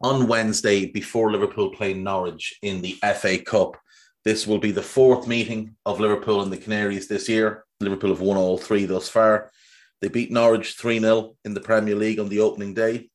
[0.00, 3.76] on Wednesday before Liverpool play Norwich in the FA Cup.
[4.24, 7.64] This will be the fourth meeting of Liverpool and the Canaries this year.
[7.80, 9.50] Liverpool have won all three thus far.
[10.00, 13.08] They beat Norwich 3 0 in the Premier League on the opening day,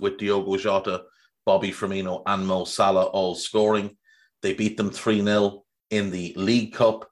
[0.00, 1.04] with Diogo Jota,
[1.44, 3.96] Bobby Firmino, and Mo Salah all scoring.
[4.40, 7.08] They beat them 3 0 in the League Cup,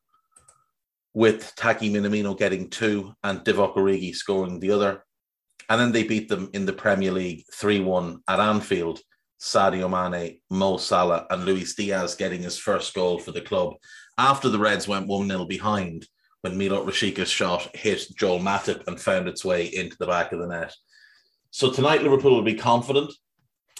[1.13, 5.05] with Taki Minamino getting two and Divock Origi scoring the other.
[5.71, 9.01] And then they beat them in the Premier League 3 1 at Anfield.
[9.41, 13.73] Sadio Mane, Mo Salah, and Luis Diaz getting his first goal for the club
[14.19, 16.07] after the Reds went 1 0 behind
[16.43, 20.41] when Milot Rashica's shot hit Joel Matip and found its way into the back of
[20.41, 20.75] the net.
[21.51, 23.13] So tonight, Liverpool will be confident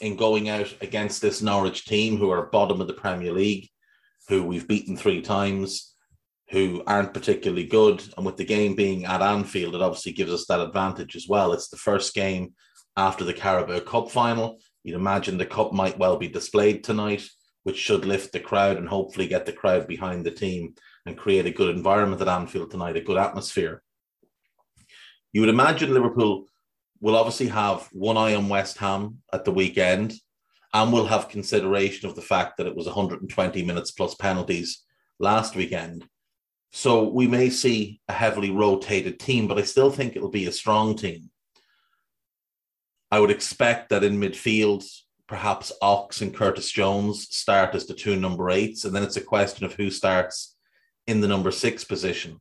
[0.01, 3.69] in going out against this Norwich team, who are bottom of the Premier League,
[4.29, 5.95] who we've beaten three times
[6.51, 8.03] who aren't particularly good.
[8.17, 11.53] And with the game being at Anfield, it obviously gives us that advantage as well.
[11.53, 12.55] It's the first game
[12.97, 14.59] after the Carabao Cup final.
[14.83, 17.29] You'd imagine the cup might well be displayed tonight,
[17.63, 20.75] which should lift the crowd and hopefully get the crowd behind the team
[21.07, 23.83] and create a good environment at Anfield tonight, a good atmosphere.
[25.33, 26.47] You would imagine Liverpool
[27.01, 30.15] will obviously have one eye on West Ham at the weekend
[30.73, 34.85] and will have consideration of the fact that it was 120 minutes plus penalties
[35.19, 36.07] last weekend.
[36.73, 40.53] So we may see a heavily rotated team, but I still think it'll be a
[40.53, 41.31] strong team.
[43.11, 44.85] I would expect that in midfield,
[45.27, 49.21] perhaps Ox and Curtis Jones start as the two number eights, and then it's a
[49.21, 50.57] question of who starts
[51.09, 52.41] in the number six position.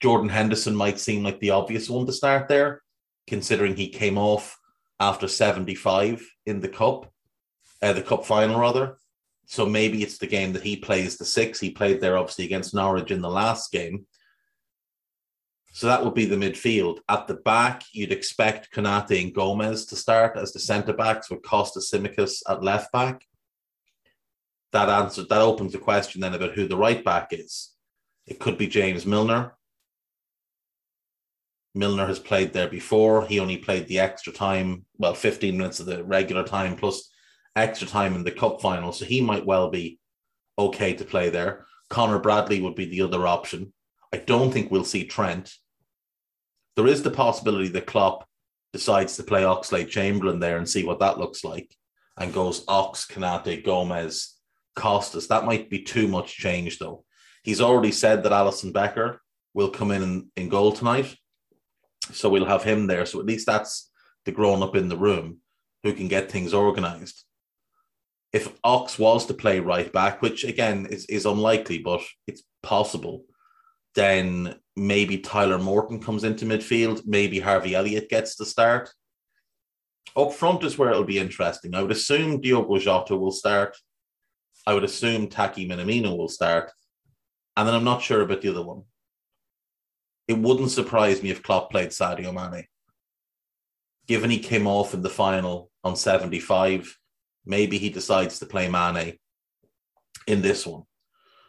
[0.00, 2.82] Jordan Henderson might seem like the obvious one to start there,
[3.26, 4.56] considering he came off
[5.00, 7.12] after 75 in the cup,
[7.82, 8.96] uh, the cup final rather.
[9.50, 11.58] So maybe it's the game that he plays the six.
[11.58, 14.06] He played there obviously against Norwich in the last game.
[15.72, 16.98] So that would be the midfield.
[17.08, 21.42] At the back, you'd expect Konate and Gomez to start as the centre backs with
[21.42, 23.26] Kostas Tsimikas at left back.
[24.70, 27.72] That answer that opens the question then about who the right back is.
[28.28, 29.56] It could be James Milner.
[31.74, 33.26] Milner has played there before.
[33.26, 37.10] He only played the extra time, well, 15 minutes of the regular time plus
[37.56, 39.98] extra time in the cup final, so he might well be
[40.58, 41.66] okay to play there.
[41.88, 43.72] Connor Bradley would be the other option.
[44.12, 45.52] I don't think we'll see Trent.
[46.76, 48.26] There is the possibility that Klopp
[48.72, 51.74] decides to play Oxlade Chamberlain there and see what that looks like
[52.16, 54.36] and goes Ox, Konate, Gomez,
[54.76, 55.28] Kostas.
[55.28, 57.04] That might be too much change though.
[57.42, 59.20] He's already said that Alisson Becker
[59.54, 61.16] will come in, in in goal tonight.
[62.12, 63.06] So we'll have him there.
[63.06, 63.90] So at least that's
[64.24, 65.38] the grown up in the room
[65.82, 67.24] who can get things organized
[68.32, 73.24] if Ox was to play right back, which again is, is unlikely, but it's possible,
[73.94, 77.02] then maybe Tyler Morton comes into midfield.
[77.04, 78.90] Maybe Harvey Elliott gets the start.
[80.16, 81.74] Up front is where it'll be interesting.
[81.74, 83.76] I would assume Diogo Jota will start.
[84.66, 86.70] I would assume Taki Minamino will start.
[87.56, 88.82] And then I'm not sure about the other one.
[90.28, 92.66] It wouldn't surprise me if Klopp played Sadio Mane.
[94.06, 96.96] Given he came off in the final on 75,
[97.44, 99.18] maybe he decides to play Mane
[100.26, 100.82] in this one.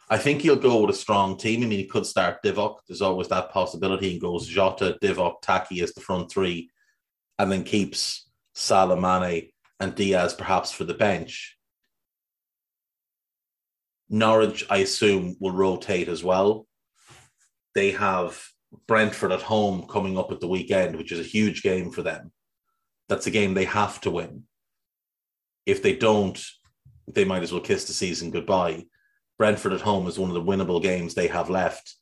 [0.10, 1.64] I think he'll go with a strong team.
[1.64, 2.80] I mean, he could start Divock.
[2.88, 4.10] There's always that possibility.
[4.10, 6.70] He goes Jota, Divock, Taki as the front three,
[7.40, 11.58] and then keeps Salah, Mane, and Diaz perhaps for the bench.
[14.10, 16.68] Norwich, I assume, will rotate as well.
[17.74, 18.44] They have
[18.88, 22.34] Brentford at home coming up at the weekend, which is a huge game for them.
[23.08, 24.44] That's a game they have to win
[25.66, 26.44] if they don't,
[27.08, 28.86] they might as well kiss the season goodbye.
[29.38, 31.96] Brentford at home is one of the winnable games they have left.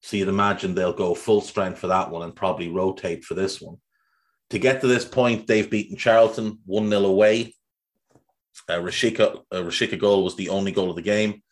[0.00, 3.60] So you'd imagine they'll go full strength for that one and probably rotate for this
[3.60, 3.76] one.
[4.50, 7.54] To get to this point, they've beaten Charlton 1 0 away.
[8.68, 11.42] Uh, Rashica, uh, Rashica goal was the only goal of the game.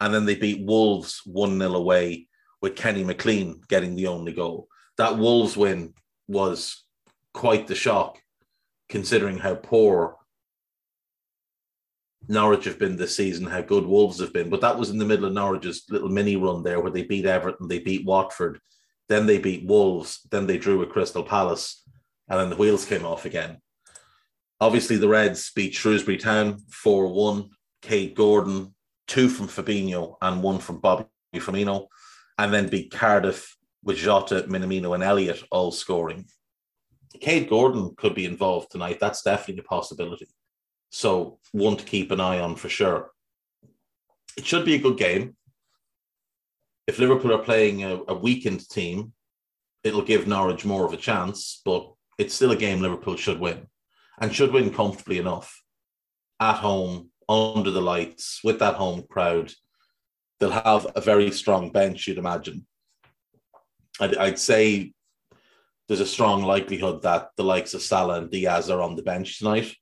[0.00, 2.28] And then they beat Wolves 1 0 away
[2.60, 4.68] with Kenny McLean getting the only goal.
[4.98, 5.94] That Wolves win
[6.26, 6.84] was
[7.32, 8.18] quite the shock,
[8.88, 10.16] considering how poor
[12.28, 14.50] Norwich have been this season, how good Wolves have been.
[14.50, 17.26] But that was in the middle of Norwich's little mini run there where they beat
[17.26, 18.60] Everton, they beat Watford,
[19.08, 21.82] then they beat Wolves, then they drew with Crystal Palace,
[22.28, 23.58] and then the wheels came off again.
[24.60, 27.50] Obviously, the Reds beat Shrewsbury Town 4 1.
[27.82, 28.74] Kaide Gordon,
[29.06, 31.86] two from Fabinho and one from Bobby Firmino,
[32.36, 36.26] and then beat Cardiff with Jota, Minamino, and Elliott all scoring.
[37.20, 38.98] Kaide Gordon could be involved tonight.
[39.00, 40.26] That's definitely a possibility.
[40.90, 43.10] So, one to keep an eye on for sure.
[44.36, 45.36] It should be a good game.
[46.86, 49.12] If Liverpool are playing a, a weakened team,
[49.84, 53.66] it'll give Norwich more of a chance, but it's still a game Liverpool should win
[54.20, 55.62] and should win comfortably enough
[56.40, 59.52] at home, under the lights, with that home crowd.
[60.40, 62.66] They'll have a very strong bench, you'd imagine.
[64.00, 64.94] I'd, I'd say
[65.86, 69.38] there's a strong likelihood that the likes of Salah and Diaz are on the bench
[69.38, 69.74] tonight.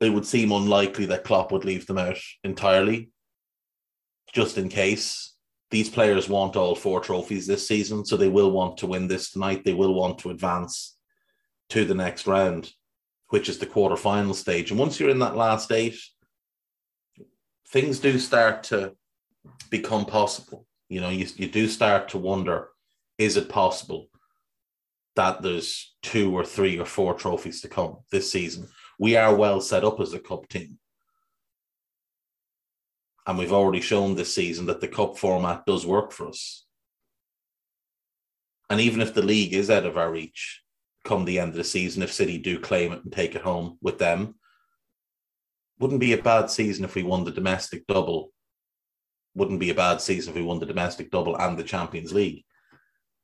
[0.00, 3.10] It would seem unlikely that Klopp would leave them out entirely,
[4.32, 5.34] just in case.
[5.70, 9.30] These players want all four trophies this season, so they will want to win this
[9.30, 9.62] tonight.
[9.64, 10.96] They will want to advance
[11.68, 12.72] to the next round,
[13.28, 14.70] which is the quarterfinal stage.
[14.70, 15.96] And once you're in that last eight,
[17.68, 18.96] things do start to
[19.70, 20.66] become possible.
[20.88, 22.68] You know, you, you do start to wonder
[23.16, 24.08] is it possible
[25.14, 28.66] that there's two or three or four trophies to come this season?
[29.00, 30.78] We are well set up as a cup team.
[33.26, 36.66] And we've already shown this season that the cup format does work for us.
[38.68, 40.62] And even if the league is out of our reach
[41.02, 43.78] come the end of the season, if City do claim it and take it home
[43.80, 44.34] with them,
[45.78, 48.34] wouldn't be a bad season if we won the domestic double.
[49.34, 52.44] Wouldn't be a bad season if we won the domestic double and the Champions League.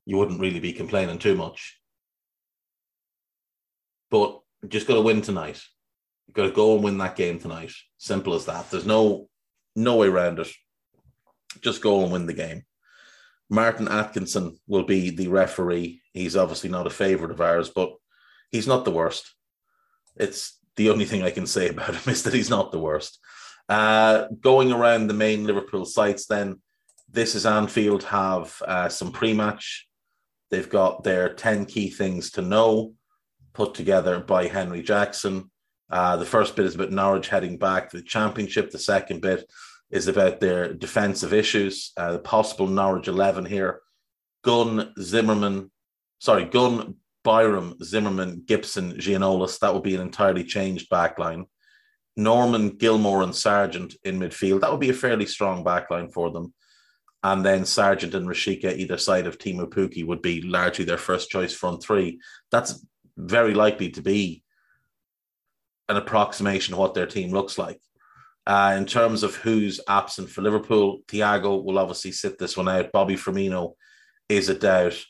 [0.07, 1.79] You wouldn't really be complaining too much.
[4.11, 5.63] But just got to win tonight.
[6.27, 7.73] You've got to go and win that game tonight.
[7.99, 8.71] Simple as that.
[8.71, 9.29] There's no
[9.75, 10.49] no way around it.
[11.61, 12.65] Just go and win the game.
[13.49, 16.01] Martin Atkinson will be the referee.
[16.13, 17.93] He's obviously not a favourite of ours, but
[18.51, 19.35] he's not the worst.
[20.17, 23.19] It's the only thing I can say about him is that he's not the worst.
[23.69, 26.61] Uh, going around the main Liverpool sites, then
[27.11, 29.89] this is Anfield have uh, some pre-match.
[30.51, 32.95] They've got their ten key things to know,
[33.57, 35.51] put together by Henry Jackson.
[35.91, 38.71] Uh, the first bit is about Norwich heading back to the Championship.
[38.71, 39.51] The second bit
[39.91, 43.81] is about their defensive issues, uh, the possible Norwich 11 here.
[44.45, 45.71] Gunn, Zimmermann,
[46.19, 49.59] sorry, Gunn, Byram, Zimmermann, Gibson, Giannoulis.
[49.59, 51.47] That would be an entirely changed backline.
[52.15, 54.61] Normann, Gilmour, and Sargent in midfield.
[54.61, 56.53] That would be a fairly strong backline for them.
[57.23, 61.31] And then Sargent and Rashica either side of Teemu Pukki, would be largely their first
[61.31, 62.21] choice front three.
[62.53, 62.85] That's
[63.17, 64.43] very likely to be
[65.89, 67.81] an approximation of what their team looks like.
[68.47, 72.93] Uh, in terms of who's absent for Liverpool, Thiago will obviously sit this one out.
[72.93, 73.75] Bobby Firmino
[74.29, 75.03] is a doubt.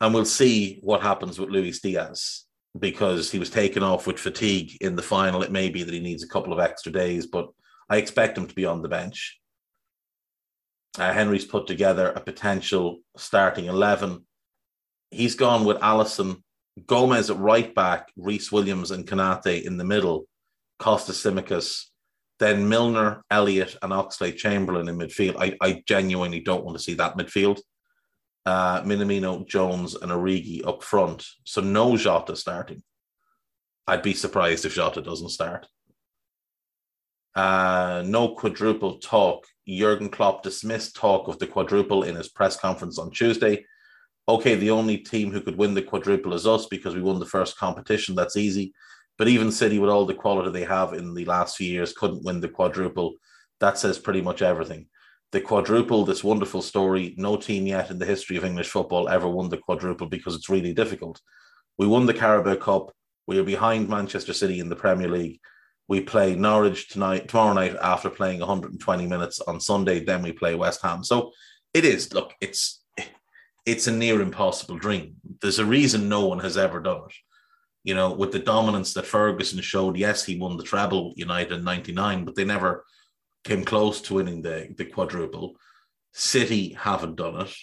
[0.00, 2.44] And we'll see what happens with Luis Diaz
[2.78, 5.42] because he was taken off with fatigue in the final.
[5.42, 7.48] It may be that he needs a couple of extra days, but
[7.88, 9.38] I expect him to be on the bench.
[10.98, 14.24] Uh, Henry's put together a potential starting 11.
[15.10, 16.42] He's gone with Alisson,
[16.86, 20.26] Gomez at right back, Rhys Williams and Konate in the middle,
[20.80, 21.84] Kostas Tsimikas,
[22.40, 25.36] then Milner, Elliott, and Oxlade Chamberlain in midfield.
[25.38, 27.60] I, I genuinely don't want to see that midfield.
[28.44, 31.24] Uh, Minamino, Jones, and Origi up front.
[31.44, 32.82] So no Jota starting.
[33.86, 35.66] I'd be surprised if Jota doesn't start.
[37.34, 39.46] Uh, no quadruple talk.
[39.68, 43.64] Jurgen Klopp dismissed talk of the quadruple in his press conference on Tuesday.
[44.26, 47.26] Okay, the only team who could win the quadruple is us because we won the
[47.26, 48.14] first competition.
[48.14, 48.72] That's easy.
[49.18, 52.24] But even City, with all the quality they have in the last few years, couldn't
[52.24, 53.14] win the quadruple.
[53.60, 54.86] That says pretty much everything.
[55.32, 59.28] The quadruple, this wonderful story, no team yet in the history of English football ever
[59.28, 61.20] won the quadruple because it's really difficult.
[61.76, 62.92] We won the Carabao Cup.
[63.26, 65.40] We are behind Manchester City in the Premier League.
[65.88, 70.04] We play Norwich tonight, tomorrow night after playing 120 minutes on Sunday.
[70.04, 71.04] Then we play West Ham.
[71.04, 71.32] So
[71.74, 72.12] it is.
[72.14, 72.83] Look, it's
[73.66, 75.16] it's a near impossible dream.
[75.40, 77.14] There's a reason no one has ever done it
[77.84, 81.64] you know, with the dominance that Ferguson showed, yes, he won the treble United in
[81.64, 82.84] 99, but they never
[83.44, 85.56] came close to winning the, the quadruple.
[86.14, 87.54] City haven't done it.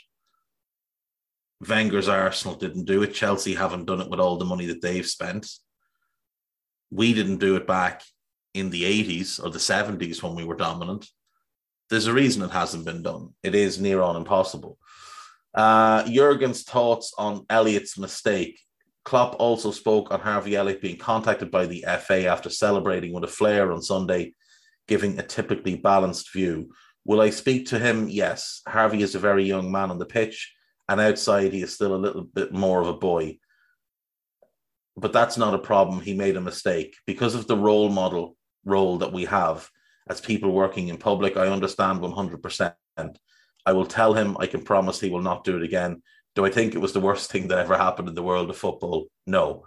[1.67, 3.15] Wenger's Arsenal didn't do it.
[3.15, 5.47] Chelsea haven't done it with all the money that they've spent.
[6.91, 8.03] we didn't do it back
[8.53, 11.07] in the 80s or the 70s when we were dominant.
[11.89, 13.29] There's a reason it hasn't been done.
[13.41, 14.77] It is near on impossible.
[15.53, 18.59] Uh, Jurgen's thoughts on Elliott's mistake.
[19.03, 23.27] Klopp also spoke on Harvey Elliott being contacted by the FA after celebrating with a
[23.27, 24.33] flare on Sunday,
[24.87, 26.71] giving a typically balanced view.
[27.05, 28.07] Will I speak to him?
[28.09, 28.61] Yes.
[28.67, 30.53] Harvey is a very young man on the pitch,
[30.87, 33.39] and outside he is still a little bit more of a boy.
[34.95, 36.01] But that's not a problem.
[36.01, 39.67] He made a mistake because of the role model role that we have
[40.07, 41.37] as people working in public.
[41.37, 42.73] I understand 100%.
[43.65, 46.01] I will tell him, I can promise he will not do it again.
[46.35, 48.57] Do I think it was the worst thing that ever happened in the world of
[48.57, 49.07] football?
[49.27, 49.65] No.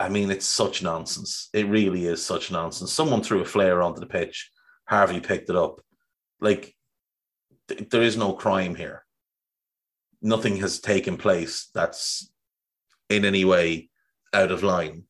[0.00, 1.48] I mean, it's such nonsense.
[1.52, 2.92] It really is such nonsense.
[2.92, 4.50] Someone threw a flare onto the pitch.
[4.86, 5.80] Harvey picked it up.
[6.40, 6.74] Like,
[7.68, 9.04] th- there is no crime here.
[10.22, 12.30] Nothing has taken place that's
[13.10, 13.90] in any way
[14.32, 15.04] out of line.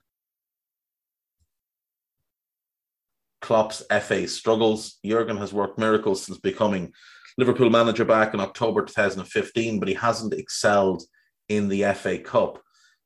[3.48, 4.98] Klopp's FA struggles.
[5.02, 6.92] Jurgen has worked miracles since becoming
[7.38, 11.02] Liverpool manager back in October 2015, but he hasn't excelled
[11.48, 12.60] in the FA Cup.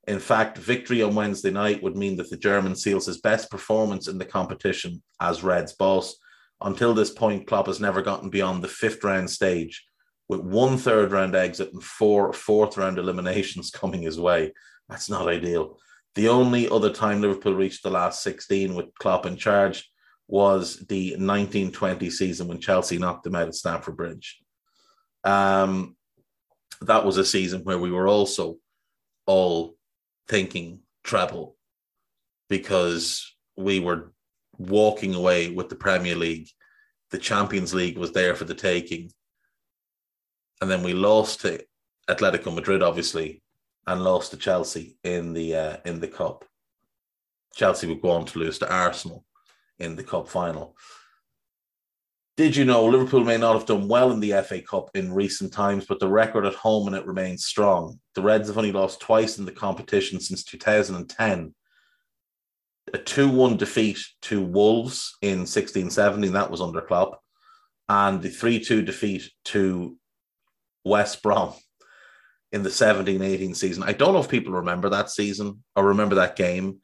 [0.09, 4.09] In fact, victory on Wednesday night would mean that the German seals his best performance
[4.09, 6.17] in the competition as Reds boss.
[6.61, 9.87] Until this point, Klopp has never gotten beyond the fifth round stage,
[10.29, 14.53] with one third round exit and four fourth round eliminations coming his way.
[14.89, 15.79] That's not ideal.
[16.17, 19.89] The only other time Liverpool reached the last 16 with Klopp in charge
[20.29, 24.41] was the 1920 season when Chelsea knocked them out at Stamford Bridge.
[25.25, 25.97] Um,
[26.81, 28.57] that was a season where we were also
[29.27, 29.77] all
[30.29, 31.57] thinking treble
[32.49, 34.13] because we were
[34.59, 36.49] walking away with the Premier League.
[37.11, 39.11] The Champions League was there for the taking.
[40.61, 41.65] And then we lost to
[42.09, 43.43] Atletico Madrid, obviously,
[43.87, 46.45] and lost to Chelsea in the uh, in the cup.
[47.55, 49.25] Chelsea would go on to lose to Arsenal
[49.83, 50.77] in the cup final.
[52.37, 55.53] Did you know Liverpool may not have done well in the FA Cup in recent
[55.53, 58.01] times, but the record at home and it remains strong.
[58.15, 61.55] The Reds have only lost twice in the competition since 2010.
[62.95, 67.21] A 2 1 defeat to Wolves in 16 17, that was under Klopp,
[67.89, 69.97] and the 3 2 defeat to
[70.85, 71.53] West Brom
[72.51, 73.83] in the 17 18 season.
[73.83, 76.79] I don't know if people remember that season or remember that game,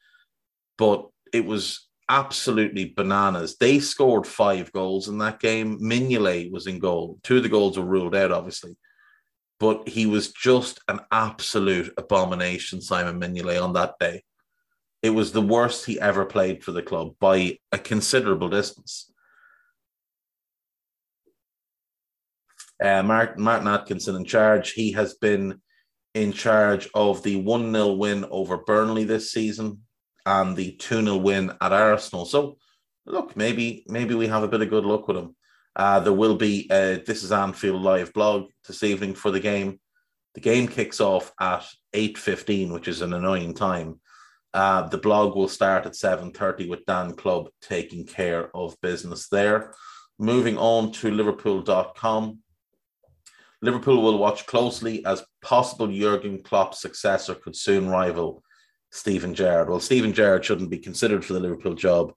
[0.77, 3.57] but it was absolutely bananas.
[3.59, 5.79] They scored five goals in that game.
[5.81, 7.19] Mignolet was in goal.
[7.23, 8.77] Two of the goals were ruled out, obviously.
[9.61, 14.23] But he was just an absolute abomination, Simon Mignolet, on that day.
[15.03, 19.13] It was the worst he ever played for the club by a considerable distance.
[22.83, 24.73] Uh, Martin, Martin Atkinson in charge.
[24.73, 25.61] He has been
[26.15, 29.83] in charge of the 1 0 win over Burnley this season
[30.29, 32.27] and the 2 0 win at Arsenal.
[32.27, 32.59] So,
[33.07, 35.35] look, maybe maybe we have a bit of good luck with him.
[35.75, 39.81] Uh, there will be uh, this is Anfield live blog this evening for the game.
[40.35, 44.01] The game kicks off at 8.15, which is an annoying time.
[44.53, 49.75] Uh, the blog will start at 7.30 with Dan Club taking care of business there.
[50.19, 52.39] Moving on to liverpool.com.
[53.63, 58.43] Liverpool will watch closely as possible Jurgen Klopp's successor could soon rival
[58.91, 59.69] Steven Gerrard.
[59.69, 62.13] Well, Steven Gerrard shouldn't be considered for the Liverpool job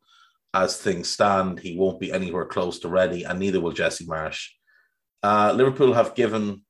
[0.53, 1.59] as things stand.
[1.59, 4.49] He won't be anywhere close to ready, and neither will Jesse Marsch.
[5.23, 6.63] Uh, Liverpool have given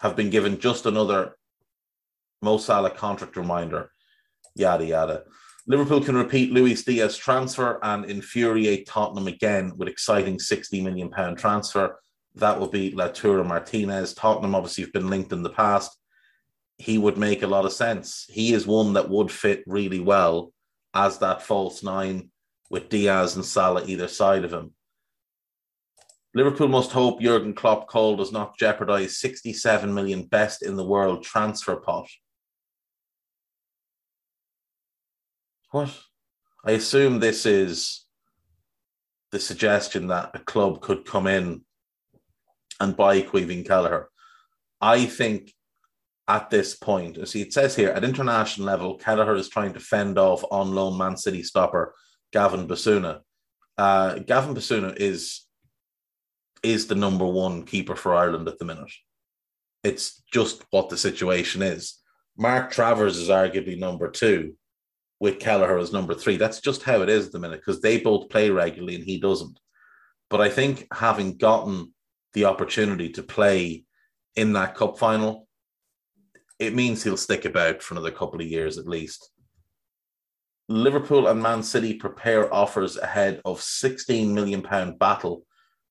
[0.00, 1.36] have been given just another
[2.42, 3.90] Mo Salah contract reminder.
[4.54, 5.24] Yada yada.
[5.66, 11.38] Liverpool can repeat Luis Diaz transfer and infuriate Tottenham again with exciting 60 million pound
[11.38, 11.98] transfer.
[12.34, 14.14] That will be Lautaro Martinez.
[14.14, 15.98] Tottenham obviously have been linked in the past
[16.78, 18.26] he would make a lot of sense.
[18.28, 20.52] He is one that would fit really well
[20.94, 22.30] as that false nine
[22.70, 24.72] with Diaz and Salah either side of him.
[26.34, 31.22] Liverpool must hope Jurgen Klopp call does not jeopardize 67 million best in the world
[31.22, 32.08] transfer pot.
[35.70, 35.98] What?
[36.64, 38.04] I assume this is
[39.32, 41.64] the suggestion that a club could come in
[42.80, 44.10] and buy Caoimhín Kelleher.
[44.80, 45.54] I think
[46.28, 47.26] at this point.
[47.28, 50.98] See, it says here at international level, Kelleher is trying to fend off on loan
[50.98, 51.94] Man City stopper
[52.32, 53.20] Gavin Bazunu.
[53.78, 55.42] Uh, Gavin Bazunu is
[56.62, 58.90] is the number one keeper for Ireland at the minute.
[59.84, 62.00] It's just what the situation is.
[62.36, 64.54] Mark Travers is arguably number two,
[65.20, 66.36] with Kelleher as number three.
[66.36, 69.18] That's just how it is at the minute because they both play regularly and he
[69.18, 69.58] doesn't.
[70.28, 71.94] But I think having gotten
[72.32, 73.84] the opportunity to play
[74.34, 75.45] in that cup final
[76.58, 79.30] it means he'll stick about for another couple of years at least.
[80.68, 85.46] Liverpool and Man City prepare offers ahead of 16 million pound battle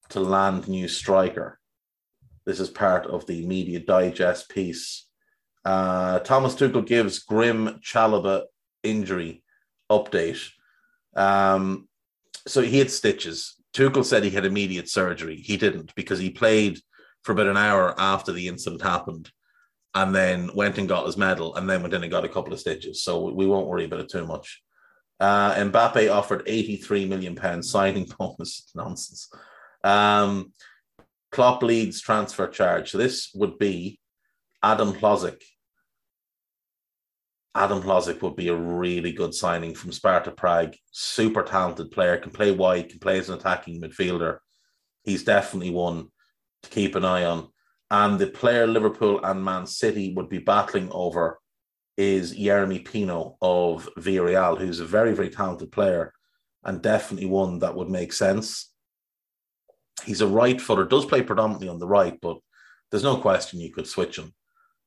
[0.09, 1.59] to land new striker.
[2.45, 5.07] This is part of the Media Digest piece.
[5.63, 8.43] Uh, Thomas Tuchel gives grim Chalobah
[8.83, 9.43] injury
[9.89, 10.41] update.
[11.15, 11.87] Um,
[12.47, 13.55] so he had stitches.
[13.73, 15.37] Tuchel said he had immediate surgery.
[15.37, 16.79] He didn't because he played
[17.23, 19.31] for about an hour after the incident happened
[19.95, 22.53] and then went and got his medal and then went in and got a couple
[22.53, 23.01] of stitches.
[23.01, 24.61] So we won't worry about it too much.
[25.21, 28.69] Uh, Mbappe offered 83 million pounds signing bonus.
[28.75, 29.33] Nonsense.
[29.83, 30.51] Um,
[31.31, 32.91] Klopp leads transfer charge.
[32.91, 33.99] So this would be
[34.61, 35.41] Adam Hložek.
[37.55, 40.75] Adam Hložek would be a really good signing from Sparta Prague.
[40.91, 44.39] Super talented player, can play wide, can play as an attacking midfielder.
[45.03, 46.07] He's definitely one
[46.63, 47.47] to keep an eye on.
[47.95, 51.39] And the player Liverpool and Man City would be battling over
[51.95, 56.11] is Yeremy Pino of Villarreal, who's a very, very talented player
[56.65, 58.73] and definitely one that would make sense.
[60.03, 62.37] He's a right footer, does play predominantly on the right, but
[62.91, 64.33] there's no question you could switch him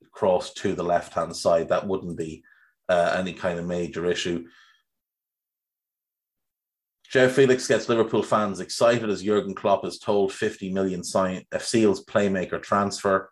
[0.04, 1.70] across to the left hand side.
[1.70, 2.42] That wouldn't be
[2.90, 4.46] uh, any kind of major issue.
[7.12, 12.04] João Felix gets Liverpool fans excited as Jurgen Klopp has told 50 million sign FCL's
[12.04, 13.30] playmaker transfer.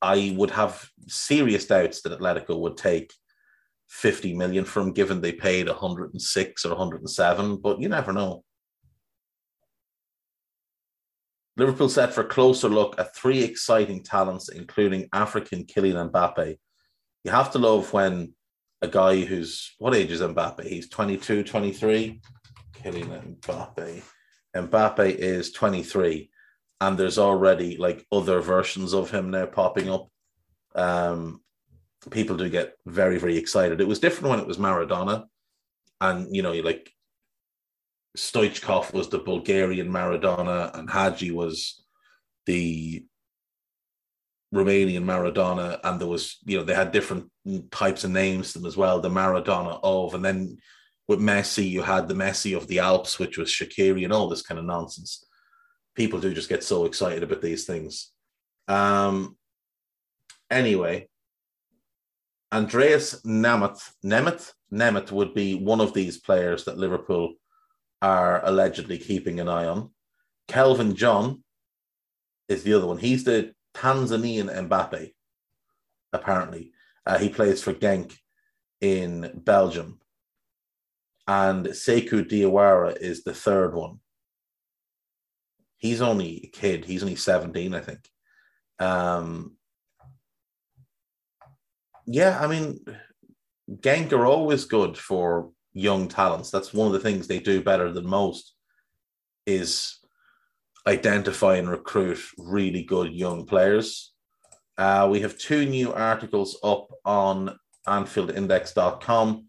[0.00, 3.12] I would have serious doubts that Atletico would take
[3.88, 8.44] 50 million from given they paid 106 or 107, but you never know.
[11.56, 16.58] Liverpool set for a closer look at three exciting talents, including African Kylian Mbappe.
[17.24, 18.34] You have to love when
[18.82, 20.64] a guy who's what age is Mbappe?
[20.64, 22.20] He's 22, 23.
[22.82, 24.02] Kylian Mbappe.
[24.54, 26.30] And Mbappe is 23
[26.80, 30.08] and there's already like other versions of him now popping up.
[30.74, 31.40] Um,
[32.10, 33.80] people do get very, very excited.
[33.80, 35.24] It was different when it was Maradona,
[36.00, 36.90] and you know, like
[38.18, 41.82] Stoichkov was the Bulgarian Maradona, and Hagi was
[42.46, 43.04] the
[44.54, 47.30] Romanian Maradona, and there was, you know, they had different
[47.70, 49.00] types of names to them as well.
[49.00, 50.58] The Maradona of, and then
[51.06, 54.42] with Messi, you had the Messi of the Alps, which was Shaqiri, and all this
[54.42, 55.24] kind of nonsense
[55.94, 58.10] people do just get so excited about these things.
[58.68, 59.36] Um,
[60.50, 61.08] anyway,
[62.52, 67.34] Andreas Nemeth, Nemeth, Nemeth would be one of these players that Liverpool
[68.02, 69.90] are allegedly keeping an eye on.
[70.48, 71.42] Kelvin John
[72.48, 72.98] is the other one.
[72.98, 75.12] He's the Tanzanian Mbappe,
[76.12, 76.72] apparently.
[77.06, 78.14] Uh, he plays for Genk
[78.80, 80.00] in Belgium.
[81.26, 84.00] And Sekou Diawara is the third one
[85.84, 86.82] he's only a kid.
[86.86, 88.08] He's only 17, I think.
[88.78, 89.58] Um,
[92.06, 92.80] yeah, I mean,
[93.70, 96.50] Genk are always good for young talents.
[96.50, 98.54] That's one of the things they do better than most
[99.44, 99.98] is
[100.86, 104.14] identify and recruit really good young players.
[104.78, 109.44] Uh, we have two new articles up on AnfieldIndex.com.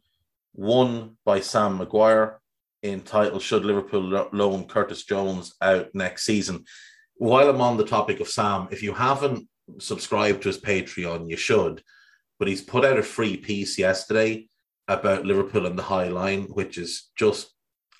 [0.55, 2.39] One by Sam Maguire
[2.81, 6.63] entitled Should Liverpool Loan Curtis Jones Out Next Season?
[7.17, 11.35] While I'm on the topic of Sam, if you haven't subscribed to his Patreon, you
[11.35, 11.83] should.
[12.39, 14.47] But he's put out a free piece yesterday
[14.87, 17.53] about Liverpool and the High Line, which is just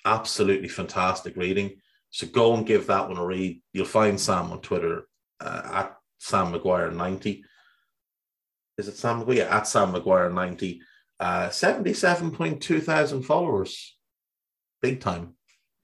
[0.06, 1.76] absolutely fantastic reading.
[2.10, 3.60] So go and give that one a read.
[3.72, 5.06] You'll find Sam on Twitter
[5.40, 7.44] uh, at Sam Maguire 90.
[8.78, 9.38] Is it Sam Maguire?
[9.38, 10.80] Yeah, at Sam Maguire 90.
[11.18, 13.96] Uh, 77.2 thousand followers
[14.82, 15.34] big time.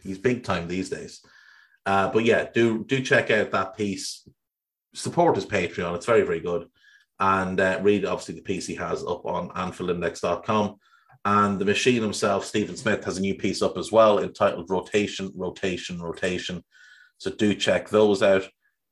[0.03, 1.25] He's big time these days.
[1.85, 4.29] Uh, but yeah, do do check out that piece.
[4.95, 6.69] Support his Patreon; it's very very good.
[7.19, 10.77] And uh, read obviously the piece he has up on AnfieldIndex.com.
[11.25, 15.33] And the machine himself, Stephen Smith, has a new piece up as well entitled "Rotation,
[15.35, 16.63] Rotation, Rotation."
[17.19, 18.45] So do check those out.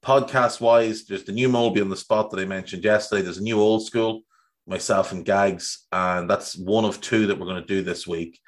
[0.05, 3.22] Podcast wise, there's the new Molby on the spot that I mentioned yesterday.
[3.22, 4.22] There's a new old school,
[4.71, 8.39] myself and Gags, and that's one of two that we're going to do this week.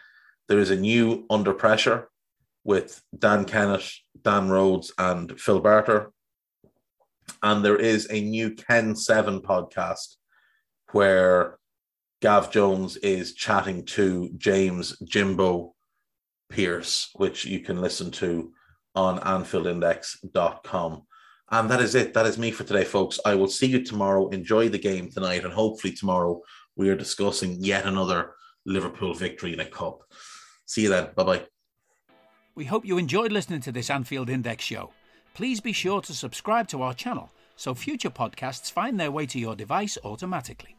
[0.49, 2.09] There is a new Under Pressure
[2.63, 3.91] with Dan Kennett,
[4.23, 6.13] Dan Rhodes, and Phil Barter.
[7.43, 10.15] And there is a new Ken 7 podcast
[10.93, 11.59] where
[12.21, 15.75] Gav Jones is chatting to James Jimbo
[16.49, 18.53] Pearce, which you can listen to
[18.95, 21.03] on AnfieldIndex.com.
[21.53, 22.15] And that is it.
[22.15, 23.21] That is me for today, folks.
[23.27, 24.29] I will see you tomorrow.
[24.31, 25.45] Enjoy the game tonight.
[25.45, 26.41] And hopefully, tomorrow
[26.77, 28.33] we are discussing yet another
[28.65, 30.03] Liverpool victory in a cup.
[30.65, 31.09] See you then.
[31.15, 31.47] Bye bye.
[32.55, 34.93] We hope you enjoyed listening to this Anfield Index show.
[35.35, 39.39] Please be sure to subscribe to our channel so future podcasts find their way to
[39.39, 40.75] your device automatically.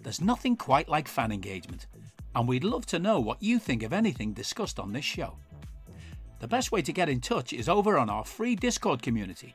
[0.00, 1.86] There's nothing quite like fan engagement.
[2.34, 5.34] and we'd love to know what you think of anything discussed on this show.
[6.40, 9.54] The best way to get in touch is over on our free Discord community,